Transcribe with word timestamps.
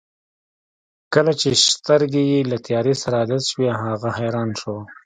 کله 1.13 1.31
چې 1.39 1.49
سترګې 1.71 2.23
یې 2.31 2.39
له 2.51 2.57
تیارې 2.65 2.93
سره 3.01 3.15
عادت 3.21 3.43
شوې 3.51 3.69
هغه 3.83 4.09
حیران 4.19 4.49
شو. 4.59 4.75